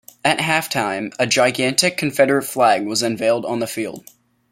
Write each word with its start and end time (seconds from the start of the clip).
At 0.25 0.39
halftime, 0.39 1.13
a 1.19 1.27
gigantic 1.27 1.95
Confederate 1.95 2.45
flag 2.45 2.87
was 2.87 3.03
unveiled 3.03 3.45
on 3.45 3.59
the 3.59 3.67
field. 3.67 4.09